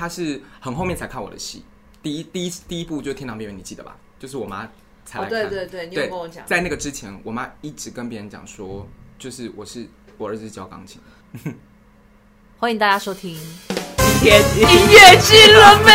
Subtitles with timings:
[0.00, 1.64] 他是很后面才看我的戏，
[2.00, 3.96] 第一第一第一部就是《天堂边缘》，你记得吧？
[4.16, 4.58] 就是我妈
[5.04, 5.44] 才来看。
[5.44, 6.46] 哦、对对对，你有跟我讲。
[6.46, 8.86] 在那个之前，我妈一直跟别人讲说，
[9.18, 11.00] 就是我是我儿子教钢琴。
[12.58, 13.36] 欢迎大家收听
[13.96, 15.90] 今天音乐剧了没？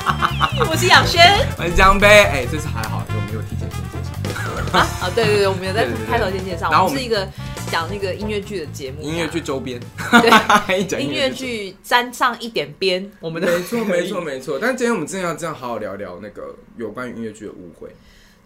[0.64, 1.22] 我是雅轩，
[1.58, 2.08] 我是江杯。
[2.08, 3.78] 哎，这次还好，我没有提前先
[4.22, 4.78] 介绍。
[4.78, 6.70] 啊啊，对对对，我们有在 开头先介绍。
[6.70, 7.28] 然后我们是一个
[7.70, 9.80] 讲那个音乐剧的节目， 音乐剧周边。
[10.10, 14.58] 对，音乐剧沾上一点边，我们的没错没错没错。
[14.58, 17.88] 但今天我们真的要这样好好聊聊那个有关于音乐剧的误会，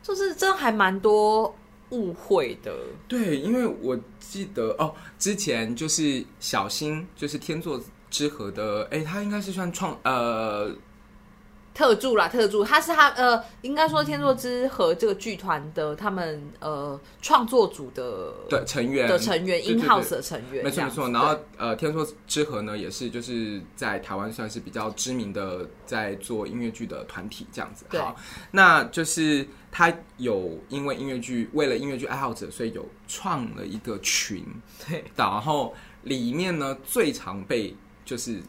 [0.03, 1.55] 就是真的还蛮多
[1.91, 2.75] 误会的。
[3.09, 10.71] 对，因为我记得哦，之前就是小新，就是天作之合的，哎，他应该是算创呃
[11.75, 21.09] 特助啦，特助，他是他呃，应该说天作之合这个剧团的他们呃创作组的对成员的成员，in-house 的成员，没错没错。
[21.11, 27.85] 然后呃，天作之合呢，也是就是在台湾算是比较知名的在做音乐剧的团体这样子。
[27.99, 28.15] 好，
[28.51, 34.45] 那就是他有因为音乐剧，为了音乐剧爱好者，所以有创了一个群，
[34.87, 37.75] 对，然后里面呢最常被。
[38.05, 38.43] 就是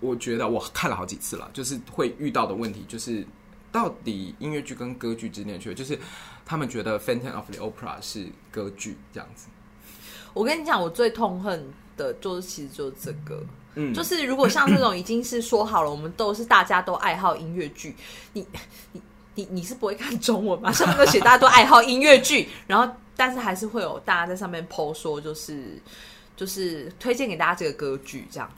[0.00, 3.26] 我觉得我看了好几次了，就是会遇到的问题，就是
[3.72, 5.98] 到底音乐剧跟歌剧之间的区别，就是
[6.44, 9.46] 他们觉得《Phantom of the Opera》是歌剧这样子。
[10.34, 13.42] 我跟你讲，我最痛恨的就是其实就是这个，
[13.74, 17.96] 嗯，就是如果像这种已经是说好了，我们都是大家都爱好音乐剧，
[18.34, 18.46] 你
[18.92, 19.00] 你
[19.34, 20.70] 你你是不会看中文吗？
[20.70, 25.80] 上面都写大家都爱好音乐剧，然后但是还是会有大家在上面 po 说，就是
[26.36, 28.50] 就是推荐给大家这个歌剧这样。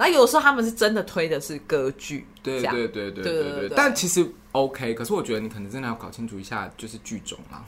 [0.00, 3.72] 那有时候他们是真的推的是歌剧，对对对对对对。
[3.76, 7.62] 但其实 OK，可是我觉得你可能真的要搞清楚一下，就是剧种啦。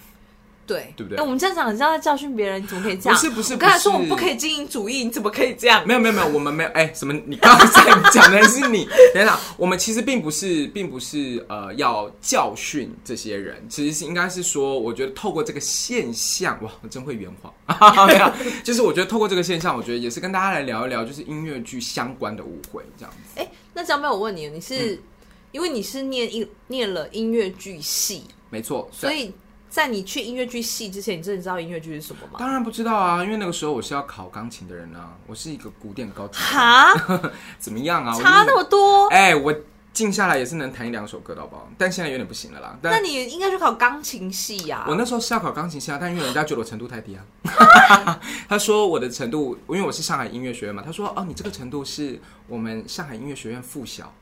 [0.66, 1.16] 对，对不对？
[1.16, 3.18] 那我们这样讲，你知道在教训别人，你怎么可以这样？
[3.18, 5.84] 不是不是，我刚才说我们不可以精英主义，你怎么可以这样？
[5.88, 7.12] 没有没有没有，我们没有哎，什么？
[7.26, 8.88] 你刚才讲的是你？
[9.12, 17.52] 等等，我们其实并不是，并不是呃要教训这些人，其实是应该是说，我觉得透过这个现象，哇，我真会圆谎。
[18.06, 18.32] 没有，
[18.62, 23.40] 就是我觉得透过这个现象，我觉得也是跟大家来聊一聊，就是音乐剧相关的误会这样子。
[23.40, 24.98] 哎，那张妹，我问你，你是、嗯、
[25.52, 29.32] 因为你是念一念了音乐剧系，没错，所以。
[29.72, 32.36] 在你去音乐剧系之前，你真的知道音乐剧是什么吗？
[32.38, 36.38] 当然不知道啊，因为那个时候我是要考钢琴的人啊，我是一个古典高级。
[36.38, 36.92] 哈？
[37.58, 38.12] 怎么样啊？
[38.20, 39.08] 差那么多？
[39.08, 39.54] 哎、欸，我
[39.94, 41.66] 静下来也是能弹一两首歌的，好不好？
[41.78, 42.78] 但现在有点不行了啦。
[42.82, 44.86] 但那你应该去考钢琴系呀、啊？
[44.90, 54.12] 我那时候是要考钢琴系啊，但因为人家觉得我程度太低啊， 他说我的程度，因为我是上海音乐学院嘛，他说哦，你这个程度是我们上海音乐学院附小。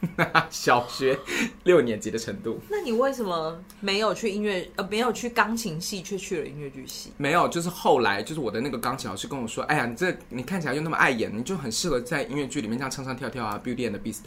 [0.50, 1.18] 小学
[1.64, 7.12] 六年级的程度，那你为什么没有去音乐呃没有去钢琴系，却去了音乐剧系？
[7.16, 14.22] 没有，就是后来就是我的那个钢琴老师跟我说：“哎呀，你这你看起来又那么爱演，你就很适合在音乐剧里面这样唱唱跳跳啊，Beauty and the Beast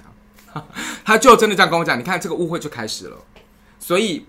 [0.54, 0.66] 啊。
[1.06, 3.18] ”他就真的这样跟我讲，你看这个误会就开始了。
[3.80, 4.26] 所以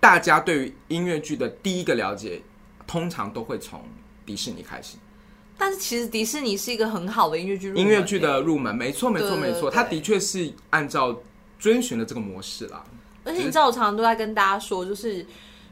[0.00, 2.40] 大家对于音乐剧的第一个了解，
[2.86, 3.84] 通常都会从
[4.24, 4.96] 迪士尼开始。
[5.60, 11.14] 但是其实迪士尼是一个很好的音乐剧音乐剧的入门，没错没错没错，它的确是按照
[11.58, 12.82] 遵循了这个模式啦。
[13.24, 15.24] 而且你知道，我常常都在跟大家说，就是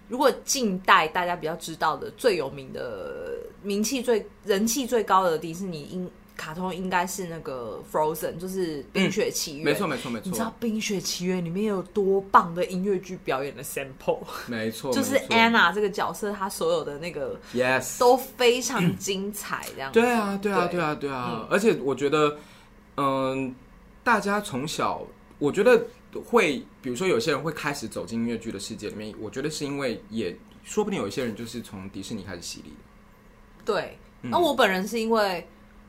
[0.08, 6.10] 如果近代大家比较知道的最有名的、名气最、人气最高的迪士尼音。
[6.38, 9.62] 卡通应该是那个 Frozen，就是《冰雪奇缘》。
[9.64, 10.22] 没错，没错，没错。
[10.24, 14.20] 你知道《冰雪奇缘》里面有多棒的音乐剧表演的 sample？
[14.46, 20.00] 没错，就是 Anna 这个角色，她所有的那个 Yes 都非常精彩，这样子。
[20.00, 21.46] 对啊，对啊，对啊，对啊。
[21.50, 22.38] 而且我觉得，
[22.96, 23.52] 嗯，
[24.04, 25.02] 大家从小，
[25.40, 25.84] 我觉得
[26.24, 32.76] 会，比如说有些人会开始走进音乐剧的世界里面，我觉得是因为，也说不定有一些人就是从迪士尼开始洗礼的。
[33.64, 35.44] 对，那我本人是因为。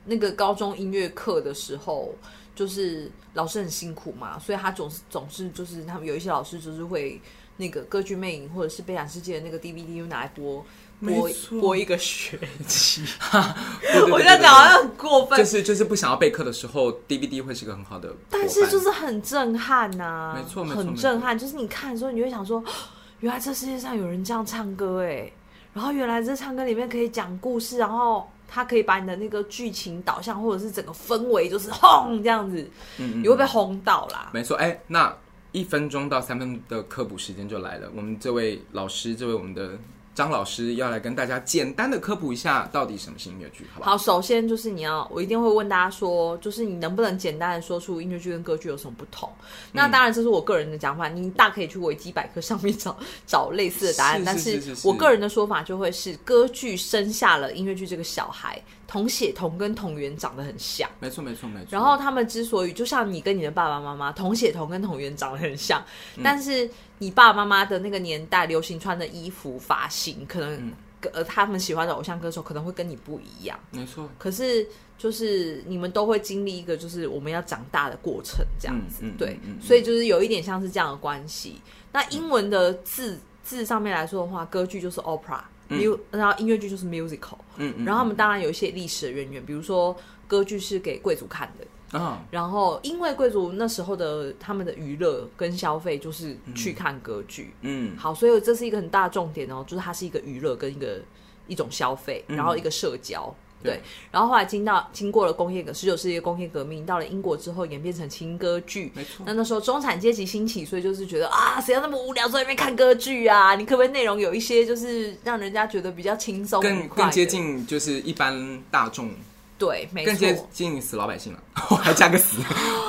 [0.06, 2.14] 那个高中音乐课的时候，
[2.56, 7.22] 就是老师很辛苦嘛，所以他总是总是就是他们有一些老师就是会
[7.58, 10.66] 那个歌剧魅影或者是悲惨世界的那个 DVD 又拿来播
[11.02, 11.30] 播
[11.62, 13.06] 播一个学期。
[14.12, 21.38] 我觉得讲好像很过分，就是就是不想要备课的时候，DVD 会是一个很好的，但是就是很震撼呐、啊，没错，很震撼。
[21.38, 22.64] 就是你看的时候，你会想说，
[23.22, 25.32] 原来这世界上有人这样唱歌哎，
[25.74, 28.28] 然后原来这唱歌里面可以讲故事，然后。
[28.50, 34.32] 他可以把你的那个剧情导向，或者是整个氛围，就是轰这样子，嗯，你会被轰到啦。
[34.34, 35.16] 没错，哎、欸，那
[35.52, 37.90] 一分钟到三分的科普时间就来了。
[37.96, 39.78] 我们这位老师，这位我们的。
[40.20, 43.92] 张老师要来跟大家简单的科普一下，到底什么是音乐剧，好不好？
[43.92, 49.32] 好，首先就是你要，我一定会问大家说，就是你能不能简单的说出音乐剧跟歌剧有什么不同？
[49.40, 54.22] 嗯、那当然这是我个人的讲法，你大可以去维基百科上面找 找类似的答案。
[54.26, 61.68] 但是我个人的说法就会是，歌剧生下了音乐剧这个小孩，同血同根同源长得很像，没错没错没错。
[61.70, 65.80] 然后他们之所以就像你跟你的爸爸妈妈同血同根同源长得很像，
[66.18, 70.74] 嗯、但是你爸爸妈妈的那个年代流行穿的衣服发型，可能
[71.14, 74.10] 呃他们喜欢的偶像歌手可能会跟你不一样，没错。
[74.18, 81.62] 可是就是你们都会经历一个就是我们要长大的过程，这样子，嗯、对、所以就是有一点像是这样的关系。
[81.92, 83.14] 那英文的字。
[83.14, 85.40] 嗯字上面来说的话，歌剧就是 opera，
[85.70, 89.96] 嗯、然后音乐剧就是 musical，嗯嗯，然后他们当然有一些历史的渊源，比如说
[90.28, 101.00] 歌剧是给贵族看的，哦、然后因为贵族那时候的他们的娱乐跟消费就是去看歌剧，嗯，好，所以这是一个很大的重点哦，就是它是一个娱乐跟一个
[101.48, 103.34] 一种消费，然后一个社交。
[103.62, 108.92] 嗯对，然后后来经到经过了工业革十九世纪工业革命，到了英国之后演变成轻歌剧。
[108.96, 113.56] 没错，那那时候中产阶级兴起，所以就是觉得啊，谁要那么无聊坐在那边看歌剧啊？
[113.56, 119.10] 你可不可以内容有一些就是让人家觉得比较轻松、更更接近就是一般大众？
[119.58, 121.40] 对，没错，更接近死老百姓了。
[121.70, 122.38] 我还加个死，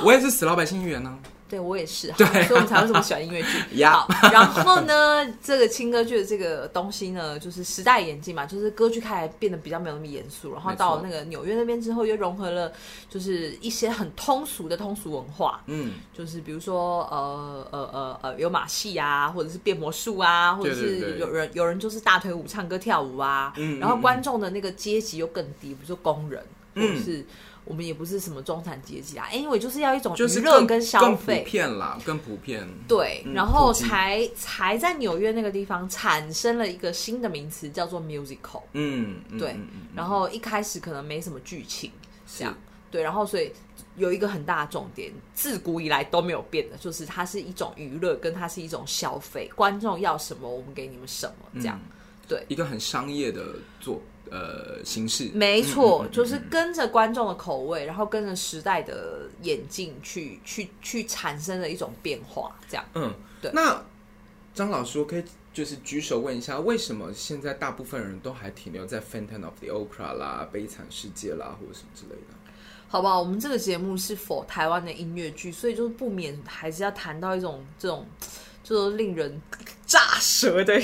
[0.05, 1.19] 我也是死老百姓一员呢。
[1.51, 3.83] 对，我也是，对，所以我们才会这么喜欢音乐剧。
[3.83, 12.71] 好，然后呢，这个轻歌剧的这个东西呢，就是时代演进嘛，就是歌剧开始变得比较没有那么严肃，然后到那个纽约那边之后，又融合了
[13.09, 26.41] 就是一些很通俗的通俗文化，嗯，就是比如说呃呃呃呃有马戏啊，或者是变魔术啊，或者是有人有人就是大腿舞唱歌跳舞啊，嗯，然后观众的那个阶级又更低，比如说工人，
[26.75, 27.25] 嗯、或者是。
[27.63, 32.67] 我们也不是什么中产阶级啊，因为就是要一种娱乐跟消费，更普遍啦，更普遍。
[32.87, 38.61] 对，然后才才在纽约那个地方产生了一个新的名词，叫做 musical。
[38.73, 39.55] 嗯，对。
[39.95, 41.91] 然后一开始可能没什么剧情，
[42.37, 42.57] 这样。
[42.89, 43.49] 对，然后所以
[43.95, 49.49] 有一个很大的重点，自古以来都没有变的，就是它是一种娱乐，跟它是一种消费。
[49.55, 51.79] 观众要什么，我们给你们什么，这样。
[52.27, 53.43] 对，一个很商业的
[53.79, 54.01] 做。
[54.29, 62.85] 呃，形式没错，就是跟着观众的口味，然后跟着时代的演进去去去产生了一种变化，这样。
[62.93, 63.51] 嗯，对。
[63.53, 63.83] 那
[64.53, 65.23] 张老师，我可以
[65.53, 72.33] 就是举手问一下，为什么现在大部分人都还停留在《Phantom of the Opera》啦、《悲惨世界》啦，或者什么之类的？
[72.87, 78.07] 好吧，我们这个节目是 for 台湾的音乐剧，所以就是不免还是要谈到一种这种。
[78.71, 79.41] 就是令人
[79.85, 80.81] 炸舌的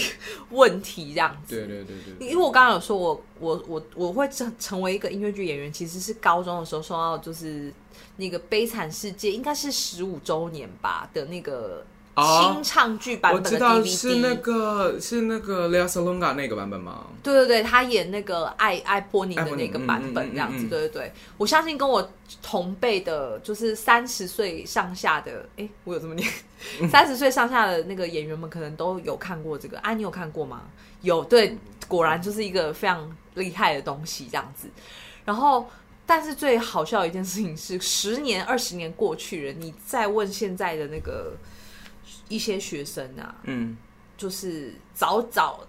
[0.49, 1.55] 问题，这样子。
[1.55, 2.27] 对对对对。
[2.27, 7.73] 因为我刚刚有说我，我我我我会成成为一个音乐剧演员，其实是高中的时候受到，就是
[8.17, 11.85] 那个《悲惨世界》应该是十五周年吧的那个。
[12.17, 17.05] 新唱剧版本的 DVD，我知道是那个是那个 Lea Salonga 那个版本吗？
[17.21, 20.65] 对对对，他演那个爱爱波尼的那个版本，这样子。
[20.67, 22.09] 对对对，我相信跟我
[22.41, 26.27] 同辈的，就是三十岁上下的，哎，我有这么念，
[26.89, 29.77] 三十岁上下的那个演员们，可能都有看过这个。
[29.79, 30.63] 哎，你有看过吗？
[31.01, 31.55] 有，对，
[31.87, 34.67] 果然就是一个非常厉害的东西，这样子。
[35.23, 35.69] 然后，
[36.07, 41.33] 但是最好笑的一件事情是，十年、二十年过去了，你再问现在的那个。
[42.29, 43.77] 一些学生啊，嗯，
[44.17, 45.59] 就是早早，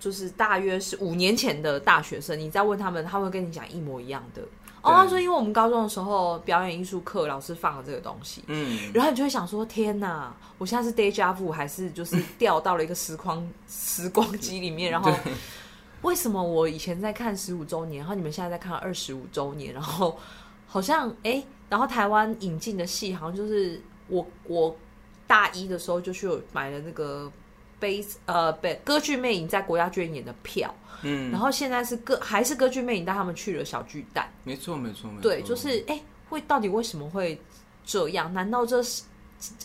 [0.00, 4.42] 就是大约是五年前的大学生，你再问他们，他们会跟你讲一模一样的。
[4.82, 14.90] 哦，他说，因为我们高中的时候表演艺术课老师放了这个东西，嗯，然后你就会想说，天哪，我现在是 deja vu 还是就是掉到了一个时光时光机里面？
[14.92, 15.10] 然后
[16.02, 19.72] 为什么我以前在看十五周年，然后你们现在在看二十五周年？
[19.72, 20.18] 然后
[20.66, 24.76] 好像哎、欸，然后台湾引进的戏好像就是我我。
[25.26, 27.30] 大一的时候就去买了那个
[27.78, 37.40] 悲呃悲歌剧魅影在国家剧院演的票，嗯，然后现在是歌还是歌剧魅影带他们去了小巨蛋，没错没错没错，对，就是哎、欸，会到底为什么会
[37.84, 38.32] 这样？
[38.32, 38.82] 难道这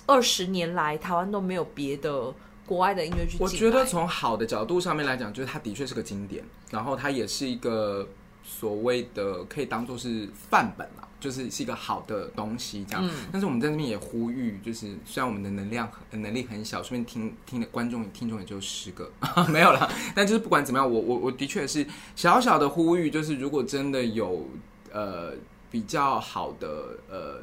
[0.05, 2.33] 二十年来台湾都没有别的
[2.65, 3.37] 国外的音乐剧？
[3.39, 8.07] 我觉得从好的角度上面来讲，就是它的确是个经典，然后它也是一个
[8.49, 11.05] 所谓的可以当做是范本啦。
[11.19, 13.27] 就是是一个好的东西，这样、嗯。
[13.29, 19.11] 但是我们在那边也呼吁，就是虽然我们的能量能力很小，顺便听听的观众听众也就十个，
[19.51, 19.91] 没有了。
[20.15, 24.47] 但就是不管怎么样，我我我的确是小小的呼吁，就是如果真的有
[24.93, 25.33] 呃
[25.69, 27.41] 比较好的呃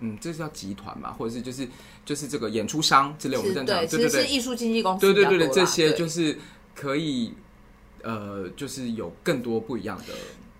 [0.00, 1.66] 嗯，这是叫集团嘛，或者是就是
[2.04, 6.38] 就是这个演出商之类，我们正常对对对，是艺术经纪公司，对对对对，这些就是
[6.74, 7.32] 可以
[8.02, 10.12] 呃，就是有更多不一样的。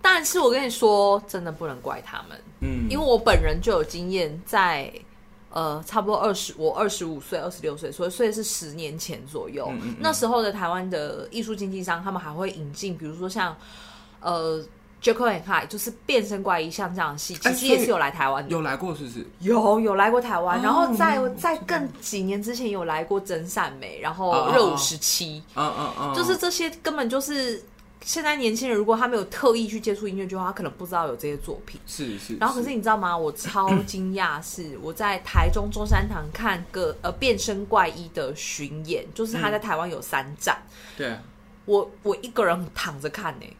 [0.06, 4.92] 但是我跟你说，真的不能怪他们，嗯，因为我本人就有经验，在
[5.48, 13.56] 呃，差不多二十，我二十五岁、二十六岁，所以所以是十年前左右，嗯嗯嗯，那时候的台湾的艺术经纪商，他们还会引进，比如说像
[14.20, 14.62] 呃
[15.02, 19.26] ，Jekyll and High，就是变身怪医像这样的戏，其实也是有来台湾的，有来过是不是？
[19.40, 27.64] 有有来过台湾，哦，然后在在更几年之前有来过真善美，然后热舞时期，嗯嗯嗯，就是这些根本就是。
[28.00, 31.80] 现在年轻人如果他没有特意去接触音乐剧的话，他可能不知道有这些作品。
[31.86, 32.36] 是是，是。
[32.36, 33.16] 然后可是你知道吗？
[33.16, 40.56] 我超惊讶，是我在台中中山堂看个呃变身怪医的巡演，就是他在台湾有三站。
[40.66, 41.16] 嗯、对。
[41.66, 43.56] 我我一个人躺着看呢、欸，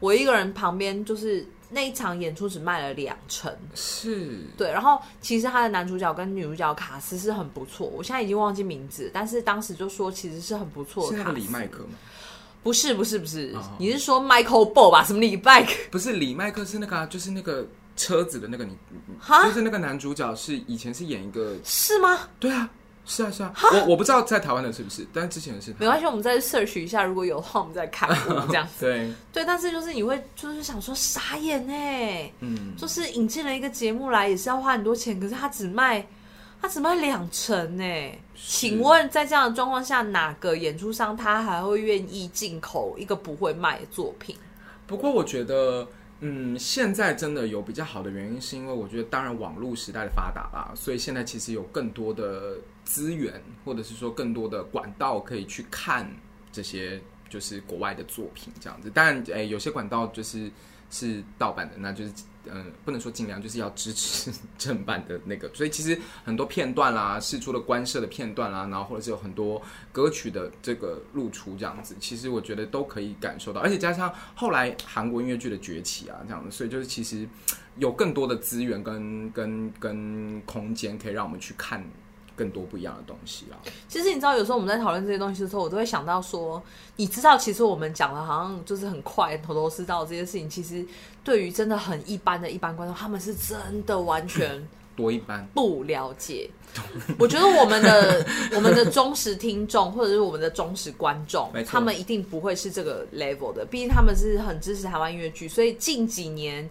[0.00, 4.72] 我一个人旁边就是那一场演出只卖了两成，是对。
[4.72, 11.16] 然后其实他的男主角跟女主角卡斯是很不错，我现在已经忘记名字，但是当时就说其实是很不错的。
[11.16, 11.90] 是那个李麦克吗？
[12.62, 15.04] 不是不是不是，哦、你是说 Michael Ball 吧？
[15.04, 15.72] 什么李麦克？
[15.90, 17.66] 不是李麦克，是那个、啊、就是那个
[17.96, 18.76] 车子的那个你，
[19.18, 22.20] 哈就是那个男主角是以前是演一个是吗？
[22.38, 22.68] 对啊。
[23.04, 25.74] 是啊是啊，我我不知道在台湾的是不是，但是之前的是。
[25.76, 28.08] 没关系，我们再 search 一下，如果有的话，我们再看
[28.46, 28.72] 这样子。
[28.86, 36.06] 对对，但是就是你会就是想说傻眼呢，嗯，就是引进了一个节目来，也是要花很多钱，可是他只卖
[36.62, 37.84] 他只卖两成呢。
[38.34, 44.34] 请问在这样的状况下，哪个演出商他还会愿意进口一个不会卖的作品？
[44.86, 45.86] 不过我觉得。
[46.24, 52.54] 嗯，现在真的有比较好的原因，是因为我觉得，当然网络时代的发达吧，所以现在其实有更多的
[52.84, 56.08] 资源，或者是说更多的管道可以去看
[56.52, 58.90] 这些就是国外的作品这样子。
[58.90, 60.50] 当然，诶，有些管道就是
[60.90, 62.12] 是盗版的，那就是。
[62.44, 65.48] 嗯，不能说尽量，就是要支持 正版的那个。
[65.54, 69.62] 所以其实很多片段啦，试出了官设的片段啦，然后或者是有很多
[69.92, 73.60] 歌曲的这个露出这样子，其实我觉得都可以感受到。
[73.60, 77.28] 而且加上后来韩国音乐剧的崛起啊，这样子，所以就是其实
[77.76, 81.80] 有更多的资源跟跟跟空间，可以让我们去看。
[82.42, 83.54] 更多不一样的东西啊！
[83.88, 86.60] 其实你知道，有时候我们在讨论这些东西的时候，我都会想到说，
[86.96, 90.84] 你知道，其实我们讲的好像就是很快头头是道这些事情，其实
[91.22, 93.56] 对于真的很一般的一般观众，他们是真
[93.86, 96.50] 的完全 多一般不了解。
[97.16, 106.68] 我觉得我们的我们的忠实听众或者是我们的忠实观众，他们一定不会是这个 level 的，毕竟他们是很支持台湾音乐剧，所以近几年。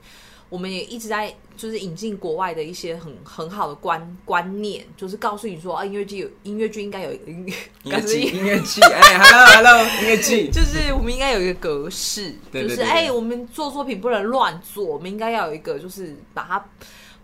[0.52, 7.54] 我们也一直在就是引进国外的一些很很好的观观念，就是告诉你说啊，音乐剧有音乐剧应该有音乐
[7.84, 16.66] 音乐剧音乐剧哎，hello hello 音乐剧， 就是我们应该有一个格式，就是哎，我们做作品不能乱做，我们应该要有一个就是把它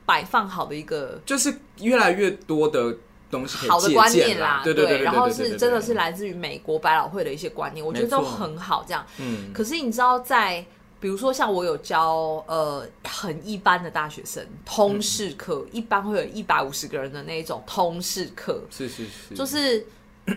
[0.06, 2.96] 摆放好的一个，就是越来越多的
[3.30, 10.66] 东西好的观念啦，对对对，然后是真的是来自于美国百老汇的一些观念，我觉得都很好，这样，嗯，可是你知道在。
[11.00, 19.86] 比如说，像我有教呃很一般的大学生通识课，嗯、一般会有一百五十个人的那种通识课，是是是，就是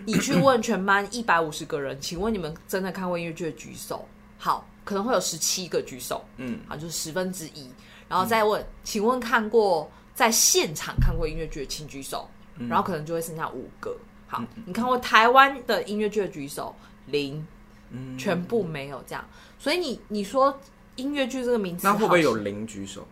[0.05, 4.05] 你去问全班一百五十个人，请问你们真的看过音乐剧的举手？
[4.37, 7.71] 好，可能会有十七个举手，嗯，好，就是十分之一，
[8.07, 13.97] 然后再问，嗯、请问看过在现场看过音乐剧的请举手，嗯、然后可能就会剩下五个。
[14.26, 16.75] 好，嗯、你看过台湾的音乐剧的举手？
[17.07, 17.45] 零，
[17.90, 19.25] 嗯，全部没有这样。
[19.62, 20.59] 所以你你说
[20.97, 23.07] 音乐剧这个名字，那会不会有零举手？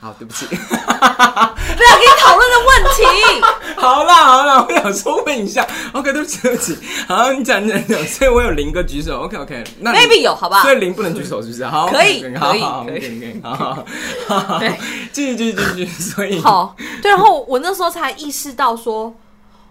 [0.00, 3.42] 好，对不起， 不要跟你讨论的问题。
[3.76, 5.66] 好啦好啦，我想说问一下。
[5.92, 6.78] OK，对不起对不起。
[7.08, 9.22] 好，你讲讲讲，所以我有零个举手。
[9.22, 10.62] OK OK，那 maybe 有好吧？
[10.62, 11.64] 所以零不能举手是不是？
[11.66, 13.54] 好，可以可以可以可以，好
[14.28, 14.72] 好好，对，
[15.12, 16.02] 继续继续继续。
[16.02, 19.12] 所以好，对，然后我那时候才意识到说，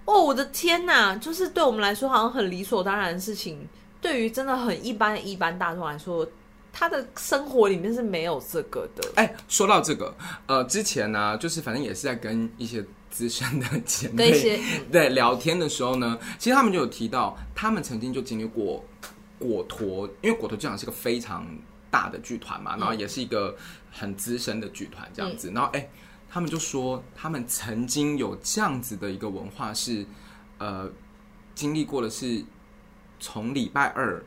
[0.04, 3.66] 哦，我的天哪，就是对我们来说好像很理所当然的事情。
[4.08, 6.26] 对于真的很一般的一般大众来说，
[6.72, 9.04] 他的生活里面是没有这个的。
[9.16, 14.32] 哎，说到这个，呃，之前呢、啊，就是反正也是在跟一些资深的 姐妹
[14.90, 18.82] 对聊天的时候呢，其实他们就有提到，他们曾经就经历过
[19.38, 21.46] 果陀，因为果陀剧场是个非常
[21.92, 23.54] 大的剧团嘛，然后也是一个
[23.92, 25.90] 很资深的剧团这样子，嗯、然后哎，
[26.30, 30.06] 他们就说他们曾经有这样子的一个文化是，
[30.60, 30.90] 呃，
[31.54, 32.46] 经历过的是。
[33.20, 34.24] 从礼拜二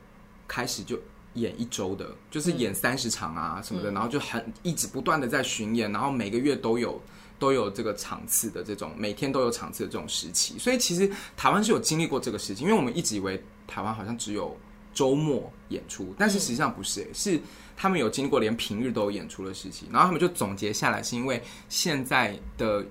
[0.49, 0.99] 开始就
[1.35, 7.01] 演一周的，就是演三十场啊什么的，嗯、然后就很一直不断的在巡演，然后每个月都有
[7.39, 10.59] 都有这个场次的这种，每天都有场次的这种时期。
[10.59, 14.57] 所以其实台湾是有经历过这个事情，因为我们一直以为台湾好像只有
[14.93, 17.41] 周末演出，但是实际上不是、欸，是
[17.77, 19.89] 他们有经历过连平日都有演出的事情。
[19.93, 22.85] 然后他们就总结下来，是因为现在的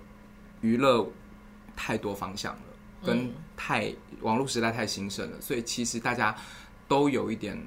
[0.62, 1.06] 娱乐
[1.75, 2.62] 太多方向了。
[3.06, 6.33] 跟太网络时代太兴盛了，所以其实大家
[6.87, 7.61] 都有一点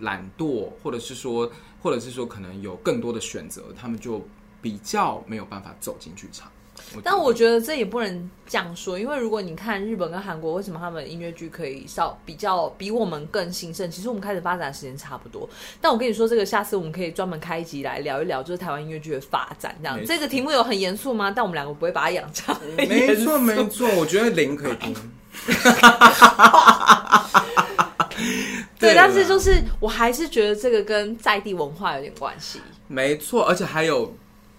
[0.00, 1.50] 懒惰，或者是说，
[1.82, 4.22] 或者是说，可能有更多的选择，他们就
[4.60, 6.52] 比较没有办法走进剧场。
[7.02, 13.90] 但我觉得这也不能这样说，因为如果你看日本跟韩国，为什么他们音乐剧可以稍比较比我们更兴盛？
[13.90, 15.48] 其实我们开始发展的时间差不多。
[15.80, 19.98] 但我跟你说，这个下次我们可以专门开一集来聊一聊，就是台湾音乐剧的发展这样。
[19.98, 21.32] 错这个题目有很严肃吗？
[21.34, 22.54] 但我们两个不会把它养成。
[22.76, 24.94] 没错没错，我觉得零可以听。
[28.78, 32.60] 对，但是就是我还是觉得这个跟在地文化有点关系。
[32.86, 34.14] 没错，而且还有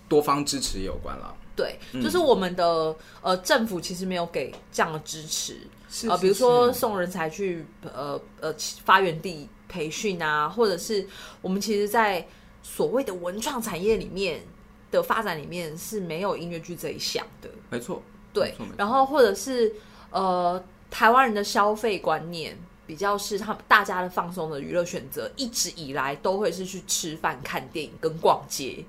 [0.08, 1.36] 多方支持也有关了。
[1.56, 5.58] 对，就是我们的呃政府其实没有给这样的支持，
[5.90, 8.54] 是呃，比如说送人才去呃呃
[8.86, 11.06] 发源地培训啊，或者是
[11.42, 12.26] 我们其实，在
[12.64, 14.42] 所谓的文创产业里面
[14.90, 17.50] 的发展里面是没有音乐剧这一项的。
[17.70, 19.74] 没错，对，然后或者是
[20.12, 28.84] 呃台湾人的消费观念比较是他们大家的放松的娱乐选择，一直以来都会是去吃饭、看电影跟逛街。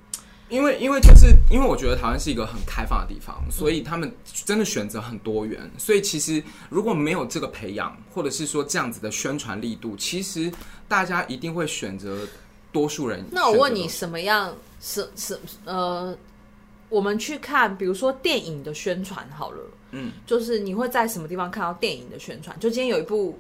[0.49, 4.13] 因为，因为就是因为我觉得台湾是一个很开放的地方，所以他们
[4.45, 5.71] 真的选择很多元。
[5.79, 10.51] 所以其实如果没有这个培养，或者是说这样子的宣传力度，其实
[10.89, 12.27] 大家一定会选择
[12.73, 13.25] 多数人。
[13.31, 16.17] 那我问你，什么样是是呃，
[16.89, 19.63] 我们去看，比如说电影的宣传好了，
[19.93, 22.59] 嗯，就是你会在什么地方看到电影的宣传？
[22.59, 23.39] 就今天有一部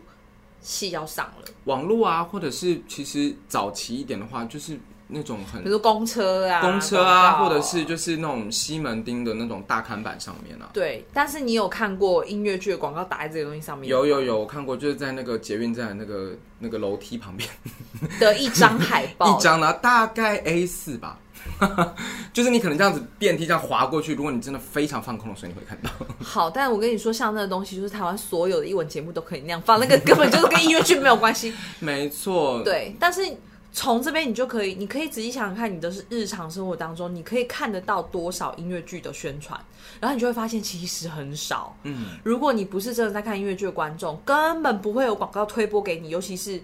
[0.61, 4.78] 戏要上了，网络啊，或者是其实早期一点的话，就是。
[5.12, 10.71] 那种很，比如公车啊，公车啊，或者是就是那种西门町的那种大看板上面啊。
[10.73, 13.90] 对，但是你有看过音乐剧的广告打在这个东西上面？
[13.90, 17.50] 有有有，我看过，就是在那个捷运站那个那个楼梯旁边
[18.21, 21.19] 的一张海报， 一张呢，大概 A 四吧。
[22.32, 25.90] 就是你可能这样子电梯这样滑过去，如果你真的非常放空的时候，你会看到。
[26.25, 31.52] 好，但我跟你说，像那个东西，就是台湾所有的艺文节目都可以那样放，那个根本就是跟音乐剧没有关系。
[31.80, 32.62] 没错。
[32.62, 33.23] 对，但是。
[33.73, 39.61] 从这边你就可以，你可以仔细想想看，你的是日常生活当中，你可以看得到多少音乐剧的宣传，
[40.00, 41.76] 然后你就会发现其实很少。
[41.85, 46.61] 嗯，如果你不是真的在看音乐剧的观众，根本不会有广告推播给你，尤其是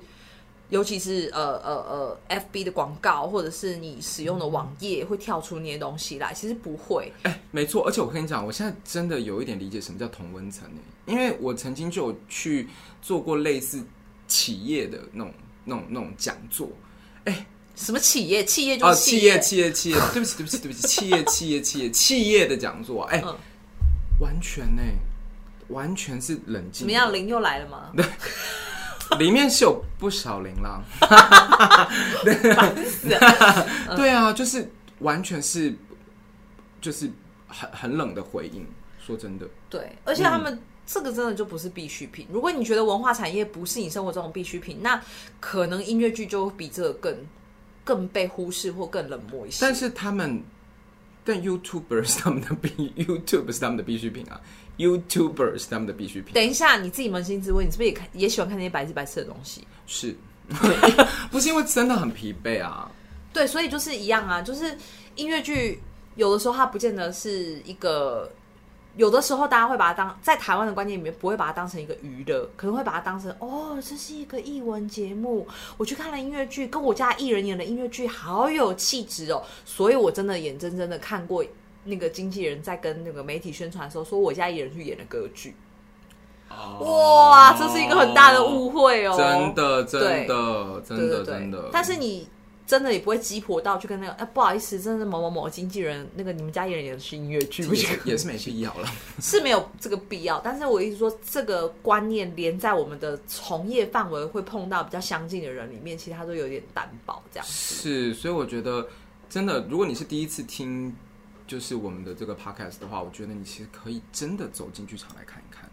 [0.68, 7.12] 尤其是呃呃呃，FB 的广告，或者是你使用的网页会跳出那些东西来，其实不会。
[7.22, 10.80] 哎、欸，没错，而且我跟你讲，我现在真的有一点理解什么叫同温层呢？
[11.06, 12.68] 因为我曾经就有去
[13.00, 13.80] 做过类似
[14.26, 16.68] 企业的那种那种那种讲座。
[17.26, 17.46] 哎、欸，
[17.76, 18.44] 什么企业？
[18.44, 19.96] 企业就是企业，企业，企业。
[20.12, 23.04] 对不起，对不起，对不起，企业，企业，企业，企业的讲座。
[23.04, 23.36] 哎、欸嗯，
[24.18, 24.82] 完全呢，
[25.68, 26.80] 完全是冷静。
[26.80, 27.12] 怎么样？
[27.12, 27.92] 零又来了吗？
[29.10, 30.82] 对， 里面是有不少琳琅。
[33.96, 35.74] 对啊，就是完全是，
[36.80, 37.10] 就是
[37.46, 38.66] 很很冷的回应。
[38.98, 40.54] 说真的，对，而且他们。
[40.54, 42.28] 嗯这个真的就不是必需品。
[42.30, 45.02] 如果你觉得文化产业不是你生活中的必需品，那
[45.40, 47.16] 可能音乐剧就比这个更
[47.82, 49.58] 更被忽视或更冷漠一些。
[49.60, 50.40] 但是他们，
[51.26, 54.40] 但 YouTuber 是他们的必 YouTube 是他们的必需品啊
[54.78, 56.32] ，YouTuber 是他们的必需品。
[56.32, 59.66] 等一下，你自己扪心自问，你是不是也看也喜欢看那些白吃白色的东西？
[59.86, 60.16] 是，
[61.30, 62.88] 不是因为真的很疲惫啊？
[63.32, 64.78] 对，所以就是一样啊，就是
[65.16, 65.82] 音乐剧
[66.14, 68.30] 有的时候它不见得是一个。
[68.96, 75.46] 有的时候，大家会把它当在台湾的观念里面，不会把它当成一个娱乐，可能会把它当成哦，这是一个艺文节目。
[75.76, 79.42] 我去看了音乐剧，跟我家艺人演的音乐剧好有气质哦。
[79.64, 81.44] 所以我真的眼睁睁的看过
[81.84, 85.54] 那个经纪人在跟那个媒体宣传的时候，说我家艺人去演了歌剧。
[86.48, 87.28] 哦。
[87.30, 89.14] 哇，这是一个很大的误会哦！
[89.16, 91.68] 真的，真的，真的，真的。
[91.70, 92.26] 但是你。
[92.66, 97.62] 真的也不会鸡婆到去跟那个，哎、啊，不好意思，真的是某某某经纪人，那个你们家艺人也是音乐剧，
[98.04, 98.88] 也是没必要了，
[99.22, 100.40] 是没有这个必要。
[100.40, 107.52] 但是我意思说，这个观念连在我们的从业范围会碰到比较相近的人里面，其实他都有点单薄这样子。
[107.52, 108.86] 是，所以我觉得
[109.30, 110.92] 真的，如果你是第一次听，
[111.46, 115.70] 就是我们的这个 podcast 的话，我觉得你其实可以真的走进剧场来看一看。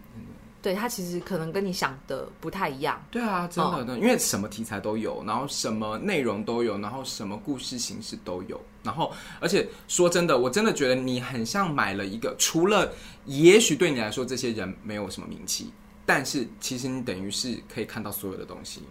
[0.63, 2.99] 对，他其实可能跟你想的不太一样。
[3.11, 12.93] 对啊，真的的，因为什么题材都有，然后什么内容都有，然后什么故事形式都有，然后而且说真的，我真的觉得你很像买了一个，除了
[13.25, 15.73] 也许对你来说这些人没有什么名气，
[16.05, 18.83] 但是其实你等于是可以看到所有的东西。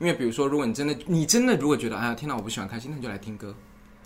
[0.00, 3.52] 因为比如说，如果你真的你真的如果觉得哎呀天哪，我不喜欢看戏，那你就来听歌；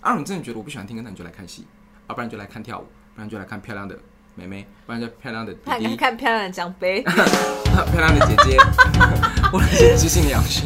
[0.01, 1.63] 啊，你真的觉得我不喜欢听歌，那你就来看戏；
[2.05, 2.85] 啊，不然就来看跳舞，
[3.15, 3.97] 不然就来看漂亮的。
[4.37, 7.15] 妹妹，不然叫漂亮的弟弟，看，看漂亮的奖杯， 漂
[7.95, 8.57] 亮的姐姐，
[9.49, 10.61] 或者是知性的杨勋。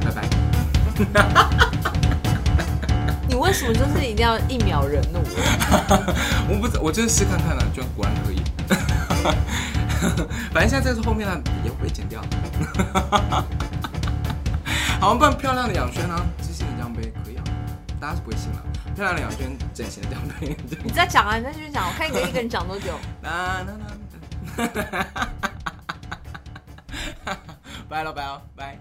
[0.00, 0.24] 拜拜。
[3.28, 5.24] 你为什么就是一定要一秒惹怒我？
[6.48, 8.42] 我不，我就是试看看了，就果然可以。
[10.54, 12.22] 反正现在这个是后面呢，也会剪掉。
[15.04, 17.44] 好，我漂亮的养轩啊，知性的样杯可以啊，
[18.00, 18.62] 大家是不会信了。
[18.94, 20.56] 漂亮的养轩，整形的奖杯。
[20.82, 22.98] 你再讲啊，你再继续讲，我看你可以一个人讲多久。
[23.20, 23.76] 那 那
[24.56, 24.66] 那，
[27.86, 28.78] 拜了拜了拜。